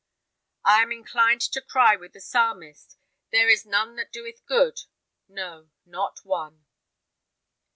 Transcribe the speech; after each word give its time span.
I 0.65 0.81
am 0.81 0.91
inclined 0.91 1.41
to 1.41 1.61
cry 1.61 1.95
with 1.95 2.13
the 2.13 2.21
Psalmist, 2.21 2.97
'There 3.29 3.47
is 3.49 3.67
none 3.67 3.97
that 3.97 4.11
doeth 4.11 4.43
good; 4.47 4.79
no, 5.27 5.69
not 5.85 6.25
one.'" 6.25 6.65